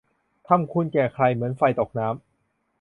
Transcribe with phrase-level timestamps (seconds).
[0.47, 2.23] ทำคุณแก่ใคร เหมือนไฟตกน้ำ